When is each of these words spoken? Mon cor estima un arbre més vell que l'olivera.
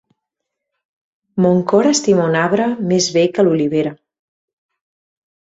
Mon 1.45 1.61
cor 1.73 1.89
estima 1.91 2.25
un 2.31 2.37
arbre 2.45 2.71
més 2.93 3.11
vell 3.19 3.31
que 3.37 3.47
l'olivera. 3.47 3.93